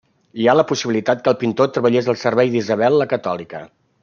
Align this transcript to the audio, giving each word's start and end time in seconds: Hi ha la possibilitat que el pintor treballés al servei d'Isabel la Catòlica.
Hi 0.43 0.47
ha 0.47 0.55
la 0.59 0.63
possibilitat 0.71 1.21
que 1.27 1.31
el 1.33 1.37
pintor 1.43 1.71
treballés 1.77 2.11
al 2.15 2.21
servei 2.25 2.53
d'Isabel 2.57 3.01
la 3.03 3.09
Catòlica. 3.17 3.63